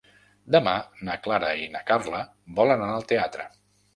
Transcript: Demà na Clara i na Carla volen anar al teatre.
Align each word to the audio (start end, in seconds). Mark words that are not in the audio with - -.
Demà 0.53 0.71
na 1.09 1.17
Clara 1.27 1.51
i 1.65 1.67
na 1.75 1.83
Carla 1.91 2.23
volen 2.61 2.81
anar 2.87 2.95
al 3.01 3.09
teatre. 3.15 3.49